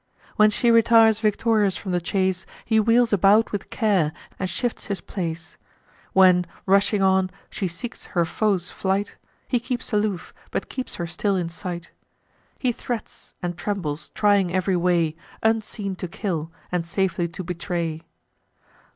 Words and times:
When 0.35 0.49
she 0.49 0.71
retires 0.71 1.19
victorious 1.19 1.77
from 1.77 1.91
the 1.91 2.01
chase, 2.01 2.47
He 2.65 2.79
wheels 2.79 3.13
about 3.13 3.51
with 3.51 3.69
care, 3.69 4.13
and 4.39 4.49
shifts 4.49 4.85
his 4.85 4.99
place; 4.99 5.57
When, 6.13 6.47
rushing 6.65 7.03
on, 7.03 7.29
she 7.51 7.67
seeks 7.67 8.05
her 8.17 8.25
foes 8.25 8.69
in 8.69 8.73
fight, 8.75 9.15
He 9.47 9.59
keeps 9.59 9.93
aloof, 9.93 10.33
but 10.49 10.69
keeps 10.69 10.95
her 10.95 11.05
still 11.05 11.35
in 11.35 11.49
sight: 11.49 11.91
He 12.57 12.71
threats, 12.71 13.35
and 13.43 13.55
trembles, 13.55 14.09
trying 14.15 14.51
ev'ry 14.55 14.75
way, 14.75 15.15
Unseen 15.43 15.95
to 15.97 16.07
kill, 16.07 16.51
and 16.71 16.83
safely 16.87 17.27
to 17.27 17.43
betray. 17.43 18.01